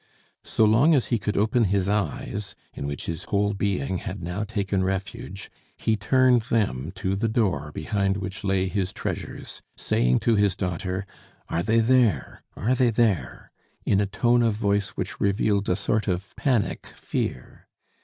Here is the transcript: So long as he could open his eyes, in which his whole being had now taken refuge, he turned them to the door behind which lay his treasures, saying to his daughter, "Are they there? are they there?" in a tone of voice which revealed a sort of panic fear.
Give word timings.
So 0.43 0.65
long 0.65 0.95
as 0.95 1.05
he 1.13 1.19
could 1.19 1.37
open 1.37 1.65
his 1.65 1.87
eyes, 1.87 2.55
in 2.73 2.87
which 2.87 3.05
his 3.05 3.25
whole 3.25 3.53
being 3.53 3.99
had 3.99 4.19
now 4.19 4.43
taken 4.43 4.83
refuge, 4.83 5.51
he 5.77 5.95
turned 5.95 6.41
them 6.49 6.91
to 6.95 7.15
the 7.15 7.27
door 7.27 7.71
behind 7.71 8.17
which 8.17 8.43
lay 8.43 8.67
his 8.67 8.93
treasures, 8.93 9.61
saying 9.77 10.19
to 10.21 10.35
his 10.35 10.55
daughter, 10.55 11.05
"Are 11.49 11.61
they 11.61 11.81
there? 11.81 12.41
are 12.55 12.73
they 12.73 12.89
there?" 12.89 13.51
in 13.85 14.01
a 14.01 14.07
tone 14.07 14.41
of 14.41 14.55
voice 14.55 14.87
which 14.97 15.21
revealed 15.21 15.69
a 15.69 15.75
sort 15.75 16.07
of 16.07 16.35
panic 16.35 16.87
fear. 16.87 17.67